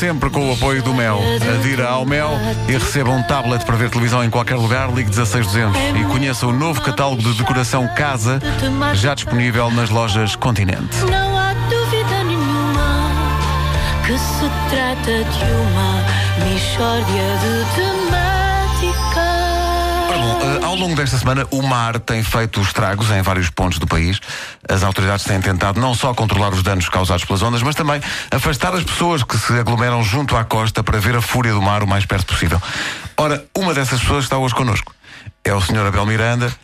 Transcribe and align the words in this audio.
sempre 0.00 0.30
com 0.30 0.48
o 0.48 0.54
apoio 0.54 0.82
do 0.82 0.94
Mel. 0.94 1.20
Adira 1.58 1.90
ao 1.90 2.06
Mel 2.06 2.30
e 2.66 2.72
receba 2.72 3.10
um 3.10 3.22
tablet 3.22 3.62
para 3.66 3.76
ver 3.76 3.90
televisão 3.90 4.24
em 4.24 4.30
qualquer 4.30 4.54
lugar. 4.54 4.90
Ligue 4.90 5.10
16200 5.10 5.78
e 6.00 6.04
conheça 6.04 6.46
o 6.46 6.52
novo 6.52 6.80
catálogo 6.80 7.20
de 7.20 7.34
decoração 7.34 7.86
casa, 7.88 8.40
já 8.94 9.12
disponível 9.12 9.70
nas 9.70 9.90
lojas 9.90 10.34
Continente. 10.36 10.96
Não 11.10 11.36
há 11.36 11.52
dúvida 11.68 12.24
nenhuma 12.24 13.10
que 14.06 14.16
se 14.16 14.50
trata 14.70 15.22
de 15.22 15.52
uma 15.52 15.90
de 17.04 17.74
temática. 17.74 18.39
Bom, 20.20 20.38
eh, 20.42 20.64
ao 20.66 20.74
longo 20.74 20.94
desta 20.94 21.16
semana 21.16 21.46
o 21.50 21.62
mar 21.62 21.98
tem 21.98 22.22
feito 22.22 22.60
estragos 22.60 23.10
em 23.10 23.22
vários 23.22 23.48
pontos 23.48 23.78
do 23.78 23.86
país. 23.86 24.20
As 24.68 24.82
autoridades 24.82 25.24
têm 25.24 25.40
tentado 25.40 25.80
não 25.80 25.94
só 25.94 26.12
controlar 26.12 26.50
os 26.52 26.62
danos 26.62 26.90
causados 26.90 27.24
pelas 27.24 27.40
ondas, 27.40 27.62
mas 27.62 27.74
também 27.74 28.02
afastar 28.30 28.74
as 28.74 28.84
pessoas 28.84 29.22
que 29.22 29.38
se 29.38 29.54
aglomeram 29.54 30.02
junto 30.02 30.36
à 30.36 30.44
costa 30.44 30.82
para 30.82 31.00
ver 31.00 31.16
a 31.16 31.22
fúria 31.22 31.54
do 31.54 31.62
mar 31.62 31.82
o 31.82 31.86
mais 31.86 32.04
perto 32.04 32.26
possível. 32.26 32.60
Ora, 33.16 33.42
uma 33.56 33.72
dessas 33.72 33.98
pessoas 33.98 34.24
está 34.24 34.36
hoje 34.36 34.54
connosco. 34.54 34.94
É 35.42 35.54
o 35.54 35.60
Sr. 35.62 35.86
Abel 35.86 36.04
Miranda, 36.04 36.54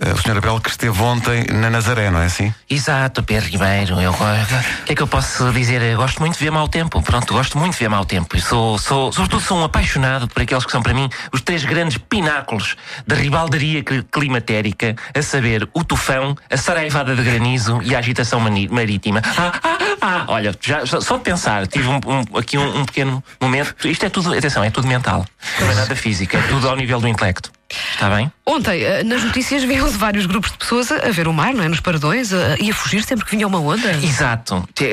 o 0.00 0.16
Sr. 0.18 0.36
Abel 0.38 0.60
que 0.60 0.70
esteve 0.70 1.00
ontem 1.02 1.44
na 1.52 1.70
Nazaré, 1.70 2.10
não 2.10 2.20
é 2.20 2.26
assim? 2.26 2.52
Exato, 2.68 3.22
Pedro 3.22 3.48
Ribeiro. 3.50 4.00
Eu, 4.00 4.12
o 4.12 4.84
que 4.84 4.92
é 4.92 4.94
que 4.94 5.02
eu 5.02 5.06
posso 5.06 5.50
dizer? 5.52 5.80
Eu 5.82 5.96
gosto 5.96 6.20
muito 6.20 6.36
de 6.38 6.44
ver 6.44 6.50
mau 6.50 6.68
tempo. 6.68 7.00
Pronto, 7.02 7.32
gosto 7.32 7.56
muito 7.58 7.72
de 7.72 7.78
ver 7.78 7.88
mau 7.88 8.04
tempo. 8.04 8.36
E 8.36 8.40
sou, 8.40 8.78
sou, 8.78 9.12
sobretudo, 9.12 9.40
sou 9.42 9.58
um 9.58 9.64
apaixonado 9.64 10.28
por 10.28 10.42
aqueles 10.42 10.64
que 10.64 10.72
são, 10.72 10.82
para 10.82 10.92
mim, 10.94 11.08
os 11.32 11.40
três 11.40 11.64
grandes 11.64 11.98
pináculos 11.98 12.76
da 13.06 13.14
ribaldaria 13.16 13.82
cli- 13.82 14.02
climatérica, 14.10 14.94
a 15.14 15.22
saber, 15.22 15.68
o 15.72 15.82
tufão, 15.82 16.36
a 16.50 16.56
saraivada 16.56 17.14
de 17.16 17.22
granizo 17.22 17.80
e 17.82 17.94
a 17.94 17.98
agitação 17.98 18.40
marítima. 18.70 19.22
Ah, 19.38 19.52
ah, 19.62 19.78
ah, 20.00 20.24
olha, 20.28 20.54
já, 20.60 20.84
só 20.86 21.16
de 21.16 21.22
pensar, 21.22 21.66
tive 21.66 21.88
um- 21.88 22.00
um- 22.06 22.38
aqui 22.38 22.58
um, 22.58 22.80
um 22.80 22.84
pequeno 22.84 23.22
momento. 23.40 23.74
Isto 23.88 24.06
é 24.06 24.08
tudo, 24.10 24.32
atenção, 24.32 24.62
é 24.62 24.70
tudo 24.70 24.86
mental. 24.86 25.24
Não 25.60 25.70
é 25.70 25.74
nada 25.74 25.96
físico, 25.96 26.36
é 26.36 26.42
tudo 26.42 26.68
ao 26.68 26.76
nível 26.76 27.00
do 27.00 27.08
intelecto. 27.08 27.50
Está 27.96 28.10
bem? 28.10 28.30
Ontem, 28.44 28.82
eh, 28.82 29.02
nas 29.02 29.24
notícias, 29.24 29.64
viam-se 29.64 29.96
vários 29.96 30.26
grupos 30.26 30.52
de 30.52 30.58
pessoas 30.58 30.92
a 30.92 31.06
a 31.06 31.10
ver 31.10 31.28
o 31.28 31.32
mar, 31.32 31.54
não 31.54 31.64
é? 31.64 31.68
Nos 31.68 31.80
paradões 31.80 32.30
eh, 32.30 32.56
e 32.60 32.70
a 32.70 32.74
fugir 32.74 33.02
sempre 33.02 33.24
que 33.24 33.30
vinha 33.30 33.46
uma 33.46 33.58
onda. 33.58 33.90
Exato. 33.92 34.68
É. 34.80 34.90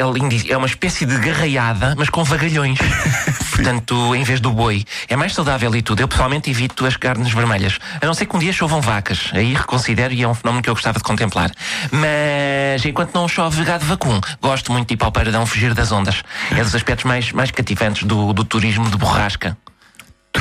É 0.49 0.57
uma 0.57 0.67
espécie 0.67 1.05
de 1.05 1.17
garraiada, 1.17 1.95
mas 1.97 2.09
com 2.09 2.23
vagalhões. 2.23 2.79
Portanto, 3.51 4.15
em 4.15 4.23
vez 4.23 4.39
do 4.39 4.51
boi. 4.51 4.85
É 5.09 5.17
mais 5.17 5.33
saudável 5.33 5.75
e 5.75 5.81
tudo. 5.81 5.99
Eu 5.99 6.07
pessoalmente 6.07 6.49
evito 6.49 6.85
as 6.85 6.95
carnes 6.95 7.33
vermelhas. 7.33 7.77
A 8.01 8.05
não 8.05 8.13
ser 8.13 8.25
que 8.25 8.35
um 8.35 8.39
dia 8.39 8.53
chovam 8.53 8.79
vacas. 8.79 9.31
Aí 9.33 9.53
reconsidero 9.53 10.13
e 10.13 10.23
é 10.23 10.27
um 10.27 10.33
fenómeno 10.33 10.63
que 10.63 10.69
eu 10.69 10.73
gostava 10.73 10.97
de 10.97 11.03
contemplar. 11.03 11.51
Mas 11.91 12.85
enquanto 12.85 13.13
não 13.13 13.27
chove 13.27 13.63
gado 13.65 13.85
vacum, 13.85 14.21
gosto 14.41 14.71
muito 14.71 14.87
de 14.87 14.93
ir 14.93 14.97
para 14.97 15.09
o 15.09 15.11
paradão 15.11 15.45
fugir 15.45 15.73
das 15.73 15.91
ondas. 15.91 16.23
É 16.51 16.63
dos 16.63 16.73
aspectos 16.73 17.05
mais, 17.05 17.31
mais 17.31 17.51
cativantes 17.51 18.03
do, 18.03 18.31
do 18.33 18.45
turismo 18.45 18.89
de 18.89 18.97
borrasca. 18.97 19.57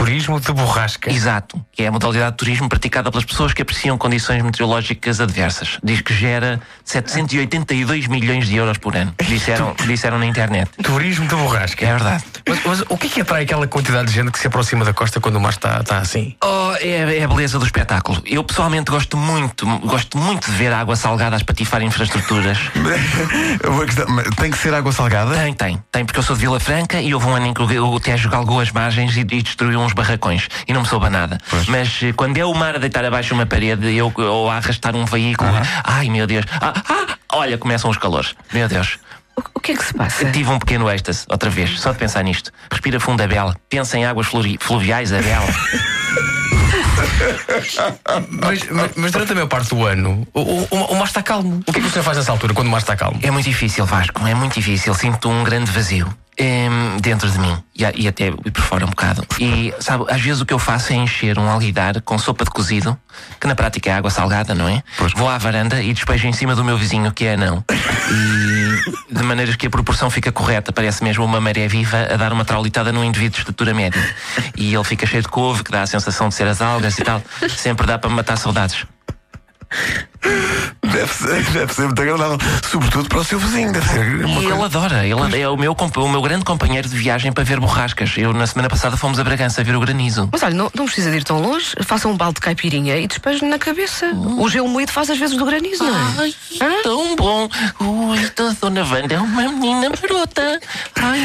Turismo 0.02 0.40
de 0.40 0.52
borrasca. 0.52 1.12
Exato, 1.12 1.64
que 1.70 1.84
é 1.84 1.86
a 1.86 1.92
modalidade 1.92 2.32
de 2.32 2.36
turismo 2.36 2.68
praticada 2.68 3.08
pelas 3.08 3.24
pessoas 3.24 3.54
que 3.54 3.62
apreciam 3.62 3.96
condições 3.96 4.42
meteorológicas 4.42 5.20
adversas. 5.20 5.78
Diz 5.80 6.00
que 6.00 6.12
gera 6.12 6.60
782 6.84 8.08
milhões 8.08 8.48
de 8.48 8.56
euros 8.56 8.78
por 8.78 8.96
ano. 8.96 9.14
Disseram, 9.28 9.76
disseram 9.86 10.18
na 10.18 10.26
internet. 10.26 10.68
Turismo 10.82 11.28
de 11.28 11.36
borrasca. 11.36 11.86
É 11.86 11.92
verdade. 11.92 12.24
Mas, 12.48 12.64
mas 12.64 12.80
o 12.88 12.96
que 12.96 13.06
é 13.06 13.10
que 13.10 13.20
atrai 13.20 13.42
aquela 13.42 13.66
quantidade 13.66 14.08
de 14.08 14.14
gente 14.14 14.30
que 14.30 14.38
se 14.38 14.46
aproxima 14.46 14.84
da 14.84 14.92
costa 14.92 15.20
quando 15.20 15.36
o 15.36 15.40
mar 15.40 15.50
está, 15.50 15.80
está 15.80 15.98
assim? 15.98 16.36
Oh, 16.42 16.72
é, 16.80 17.18
é 17.18 17.24
a 17.24 17.28
beleza 17.28 17.58
do 17.58 17.64
espetáculo. 17.64 18.22
Eu 18.26 18.42
pessoalmente 18.44 18.90
gosto 18.90 19.16
muito, 19.16 19.66
gosto 19.80 20.18
muito 20.18 20.50
de 20.50 20.56
ver 20.56 20.72
água 20.72 20.96
salgada 20.96 21.36
a 21.36 21.38
espatifar 21.38 21.82
infraestruturas. 21.82 22.58
Tem 24.36 24.50
que 24.50 24.58
ser 24.58 24.74
água 24.74 24.92
salgada? 24.92 25.34
Tem, 25.34 25.54
tem, 25.54 25.82
tem, 25.90 26.04
porque 26.04 26.18
eu 26.18 26.22
sou 26.22 26.36
de 26.36 26.42
Vila 26.42 26.60
Franca 26.60 27.00
e 27.00 27.14
houve 27.14 27.26
um 27.26 27.34
ano 27.34 27.46
em 27.46 27.54
que 27.54 27.62
o 27.62 28.00
Tejo 28.00 28.28
galgou 28.28 28.60
as 28.60 28.70
margens 28.70 29.16
e, 29.16 29.20
e 29.20 29.42
destruiu 29.42 29.80
uns 29.80 29.92
barracões. 29.92 30.48
E 30.66 30.72
não 30.72 30.82
me 30.82 30.88
soube 30.88 31.06
a 31.06 31.10
nada. 31.10 31.38
Mas 31.68 32.00
eh, 32.02 32.12
quando 32.12 32.38
é 32.38 32.44
o 32.44 32.54
mar 32.54 32.76
a 32.76 32.78
deitar 32.78 33.04
abaixo 33.04 33.34
uma 33.34 33.46
parede 33.46 33.94
eu, 33.94 34.12
ou 34.16 34.50
a 34.50 34.56
arrastar 34.56 34.94
um 34.94 35.04
veículo, 35.04 35.50
ai 35.84 36.08
meu 36.08 36.26
Deus, 36.26 36.44
ah, 36.60 36.72
ah, 36.88 37.16
olha, 37.32 37.58
começam 37.58 37.90
os 37.90 37.98
calores. 37.98 38.34
Meu 38.52 38.68
Deus. 38.68 38.98
O, 39.54 39.60
que 39.60 39.72
é 39.72 39.76
que 39.76 39.84
se 39.84 39.94
passa? 39.94 40.30
Tive 40.30 40.50
um 40.50 40.58
pequeno 40.58 40.90
êxtase, 40.90 41.24
outra 41.30 41.48
vez, 41.48 41.78
só 41.80 41.92
de 41.92 41.98
pensar 41.98 42.22
nisto. 42.22 42.50
Respira 42.70 42.98
fundo, 43.00 43.22
Abel. 43.22 43.54
Pensa 43.68 43.96
em 43.96 44.04
águas 44.04 44.26
fluviais, 44.60 45.12
Abel. 45.12 45.42
Mas, 48.28 48.68
mas- 48.70 48.90
mas 48.96 49.12
durante 49.12 49.32
a 49.32 49.34
maior 49.34 49.46
parte 49.48 49.70
do 49.74 49.84
ano, 49.86 50.26
o, 50.34 50.40
o, 50.40 50.66
o 50.70 50.94
mar 50.96 51.04
está 51.04 51.22
calmo. 51.22 51.62
O 51.66 51.72
que 51.72 51.78
é 51.78 51.82
que 51.82 51.88
o 51.88 51.90
senhor 51.90 52.04
faz 52.04 52.16
nessa 52.18 52.30
altura, 52.32 52.52
quando 52.54 52.68
o 52.68 52.70
mar 52.70 52.78
está 52.78 52.94
calmo? 52.96 53.18
É 53.22 53.30
muito 53.30 53.46
difícil, 53.46 53.84
Vasco, 53.86 54.26
é 54.26 54.34
muito 54.34 54.54
difícil. 54.54 54.92
Sinto 54.94 55.28
um 55.30 55.42
grande 55.42 55.70
vazio 55.70 56.12
em, 56.38 56.70
dentro 57.00 57.30
de 57.30 57.38
mim 57.38 57.56
e, 57.74 58.02
e 58.02 58.08
até 58.08 58.28
e 58.44 58.50
por 58.50 58.62
fora 58.62 58.84
um 58.84 58.88
bocado. 58.90 59.24
E, 59.40 59.72
sabe, 59.80 60.04
às 60.08 60.20
vezes 60.20 60.40
o 60.42 60.46
que 60.46 60.52
eu 60.52 60.58
faço 60.58 60.92
é 60.92 60.96
encher 60.96 61.38
um 61.38 61.48
alguidar 61.48 62.00
com 62.02 62.18
sopa 62.18 62.44
de 62.44 62.50
cozido, 62.50 62.98
que 63.40 63.46
na 63.46 63.54
prática 63.54 63.90
é 63.90 63.94
água 63.94 64.10
salgada, 64.10 64.54
não 64.54 64.68
é? 64.68 64.82
Vou 65.16 65.28
à 65.28 65.38
varanda 65.38 65.82
e 65.82 65.92
despejo 65.92 66.26
em 66.26 66.32
cima 66.32 66.54
do 66.54 66.64
meu 66.64 66.76
vizinho, 66.76 67.10
que 67.12 67.24
é 67.26 67.34
anão. 67.34 67.64
E 68.12 69.14
de 69.14 69.22
maneiras 69.22 69.56
que 69.56 69.66
a 69.66 69.70
proporção 69.70 70.10
fica 70.10 70.30
correta, 70.30 70.72
parece 70.72 71.02
mesmo 71.02 71.24
uma 71.24 71.40
maré 71.40 71.66
viva 71.66 72.08
a 72.12 72.16
dar 72.16 72.32
uma 72.32 72.44
traulitada 72.44 72.92
num 72.92 73.02
indivíduo 73.02 73.36
de 73.36 73.40
estatura 73.40 73.72
média. 73.72 74.02
E 74.56 74.74
ele 74.74 74.84
fica 74.84 75.06
cheio 75.06 75.22
de 75.22 75.28
couve, 75.28 75.64
que 75.64 75.70
dá 75.70 75.82
a 75.82 75.86
sensação 75.86 76.28
de 76.28 76.34
ser 76.34 76.46
as 76.46 76.60
algas 76.60 76.98
e 76.98 77.02
tal. 77.02 77.22
Sempre 77.56 77.86
dá 77.86 77.98
para 77.98 78.10
matar 78.10 78.36
saudades. 78.36 78.84
Deve 80.92 81.12
ser, 81.12 81.42
deve 81.52 81.74
ser 81.74 81.82
muito 81.86 82.02
agradável. 82.02 82.38
Sobretudo 82.70 83.08
para 83.08 83.18
o 83.18 83.24
seu 83.24 83.38
vizinho. 83.38 83.72
Deve 83.72 83.88
ser 83.88 84.20
E 84.20 84.22
coisa. 84.22 84.48
ele 84.54 84.62
adora, 84.62 85.06
ele 85.06 85.40
é 85.40 85.48
o 85.48 85.56
meu, 85.56 85.74
o 85.74 86.08
meu 86.08 86.22
grande 86.22 86.44
companheiro 86.44 86.88
de 86.88 86.96
viagem 86.96 87.32
para 87.32 87.44
ver 87.44 87.58
borrascas. 87.60 88.12
Eu, 88.16 88.32
na 88.32 88.46
semana 88.46 88.68
passada, 88.68 88.96
fomos 88.96 89.18
a 89.18 89.24
Bragança 89.24 89.62
ver 89.64 89.74
o 89.76 89.80
granizo. 89.80 90.28
Mas 90.30 90.42
olha, 90.42 90.54
não, 90.54 90.70
não 90.74 90.84
precisa 90.84 91.10
de 91.10 91.18
ir 91.18 91.24
tão 91.24 91.40
longe. 91.40 91.74
Faça 91.84 92.08
um 92.08 92.16
balde 92.16 92.34
de 92.36 92.40
caipirinha 92.40 92.96
e 92.96 93.06
despeje 93.06 93.44
na 93.44 93.58
cabeça. 93.58 94.06
O 94.14 94.48
gelo 94.48 94.68
moído 94.68 94.92
faz 94.92 95.10
às 95.10 95.18
vezes 95.18 95.36
do 95.36 95.44
granizo, 95.44 95.84
não 95.84 96.22
é? 96.24 96.32
Ai, 96.60 96.82
tão 96.82 97.16
bom! 97.16 97.48
Ui, 97.80 98.18
a 98.18 98.52
Dona 98.60 98.84
Wanda 98.84 99.14
é 99.14 99.18
uma 99.18 99.42
menina 99.48 99.88
marota. 99.90 100.60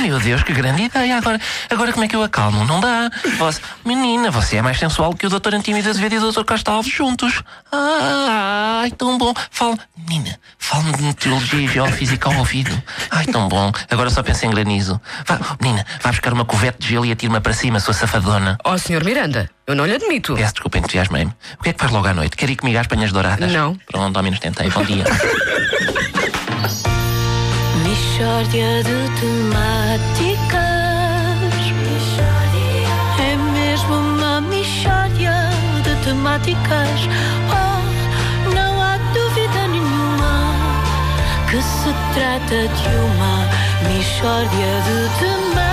Meu 0.02 0.20
Deus, 0.20 0.44
que 0.44 0.54
grande 0.54 0.84
ideia. 0.84 1.18
Agora, 1.18 1.40
agora 1.70 1.92
como 1.92 2.06
é 2.06 2.08
que 2.08 2.16
eu 2.16 2.24
acalmo? 2.24 2.64
Não 2.66 2.80
dá. 2.80 3.10
Você, 3.38 3.60
menina, 3.84 4.30
você 4.30 4.58
é 4.58 4.62
mais 4.62 4.78
sensual 4.78 5.14
que 5.14 5.26
o 5.26 5.30
Dr. 5.30 5.56
Antímio 5.56 5.88
Azevedo 5.88 6.14
e 6.16 6.18
o 6.20 6.32
Dr. 6.32 6.44
Costa 6.44 6.72
Alves 6.72 6.94
juntos. 6.94 7.44
Ai, 7.72 8.92
tão 8.92 9.18
bom. 9.18 9.34
Fala, 9.52 9.78
menina, 10.08 10.40
fala-me 10.58 10.94
de 10.94 11.04
meteorologia 11.04 11.60
e 11.60 11.68
geofísica 11.68 12.30
ao 12.30 12.38
ouvido. 12.38 12.72
Ai, 13.12 13.26
tão 13.26 13.48
bom. 13.50 13.72
Agora 13.90 14.10
só 14.10 14.22
pensa 14.24 14.46
em 14.46 14.52
granizo. 14.52 15.00
Vá, 15.26 15.40
menina, 15.62 15.86
vá 16.02 16.12
buscar 16.12 16.32
uma 16.32 16.46
covete 16.46 16.80
de 16.80 16.90
gelo 16.90 17.06
e 17.06 17.12
atire-me 17.12 17.40
para 17.40 17.54
cima, 17.54 17.80
sua 17.80 17.94
safadona. 17.94 18.58
Ó, 18.64 18.78
senhor 18.78 19.04
Miranda, 19.04 19.50
eu 19.66 19.76
não 19.76 19.86
lhe 19.86 19.96
admito. 19.96 20.36
Peço 20.36 20.54
desculpa, 20.54 20.78
entusiasmei-me. 20.78 21.34
O 21.60 21.64
que 21.64 21.70
é 21.70 21.74
que 21.74 21.80
faz 21.80 21.92
logo 21.92 22.08
à 22.08 22.14
noite? 22.14 22.38
Quer 22.38 22.50
ir 22.50 22.56
comigo 22.56 22.80
às 22.80 22.88
panhas 22.88 23.12
douradas? 23.12 23.52
Não. 23.52 23.76
Pronto, 23.86 24.16
ao 24.16 24.24
menos 24.24 24.40
tentei. 24.40 24.70
Bom 24.70 24.84
dia. 24.84 25.04
Mistória 27.98 28.84
de 28.84 29.10
temáticas. 29.20 30.62
É 33.20 33.36
mesmo 33.54 33.96
uma 33.96 34.40
mistória 34.40 35.34
de 35.84 35.96
temáticas. 36.06 37.00
Oh, 37.50 38.54
não 38.54 38.80
há 38.84 38.98
dúvida 39.16 39.68
nenhuma 39.70 40.54
que 41.50 41.60
se 41.60 41.92
trata 42.14 42.68
de 42.68 42.90
uma 42.98 43.36
mistória 43.92 44.74
de 44.86 44.98
temáticas. 45.18 45.67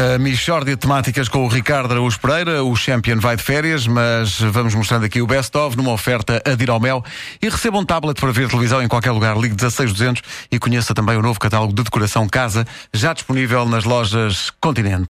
A 0.00 0.18
Michórdia 0.18 0.74
de 0.76 0.80
temáticas 0.80 1.28
com 1.28 1.44
o 1.44 1.48
Ricardo 1.48 1.92
Araújo 1.92 2.18
Pereira, 2.18 2.64
o 2.64 2.74
Champion 2.74 3.20
vai 3.20 3.36
de 3.36 3.42
férias, 3.42 3.86
mas 3.86 4.40
vamos 4.40 4.74
mostrando 4.74 5.04
aqui 5.04 5.20
o 5.20 5.26
Best 5.26 5.54
of 5.58 5.76
numa 5.76 5.92
oferta 5.92 6.42
a 6.42 6.54
dir 6.54 6.70
ao 6.70 6.80
Mel 6.80 7.04
e 7.42 7.50
receba 7.50 7.78
um 7.78 7.84
tablet 7.84 8.18
para 8.18 8.32
ver 8.32 8.48
televisão 8.48 8.82
em 8.82 8.88
qualquer 8.88 9.10
lugar. 9.10 9.36
Ligue 9.36 9.54
16200 9.54 10.22
e 10.50 10.58
conheça 10.58 10.94
também 10.94 11.18
o 11.18 11.22
novo 11.22 11.38
catálogo 11.38 11.74
de 11.74 11.82
decoração 11.82 12.26
casa, 12.26 12.66
já 12.94 13.12
disponível 13.12 13.66
nas 13.66 13.84
lojas 13.84 14.50
Continente. 14.58 14.98